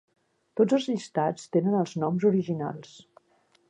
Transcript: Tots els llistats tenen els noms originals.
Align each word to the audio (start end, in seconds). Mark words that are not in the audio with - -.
Tots 0.61 0.77
els 0.77 0.87
llistats 0.93 1.47
tenen 1.59 1.79
els 1.83 1.95
noms 2.05 2.29
originals. 2.35 2.99